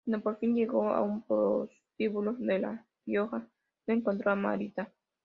Cuando 0.03 0.23
por 0.23 0.39
fin 0.39 0.55
llegó 0.55 0.89
a 0.89 1.03
un 1.03 1.21
prostíbulo 1.21 2.33
de 2.33 2.57
La 2.57 2.87
Rioja, 3.05 3.47
no 3.85 3.93
encontró 3.93 4.31
a 4.31 4.35
Marita. 4.35 4.91